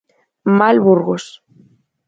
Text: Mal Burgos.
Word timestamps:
Mal 0.57 0.77
Burgos. 0.85 1.25